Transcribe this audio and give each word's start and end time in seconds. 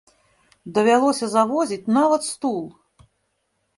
Давялося 0.77 1.29
завозіць 1.35 1.91
нават 1.99 2.21
стул! 2.31 2.61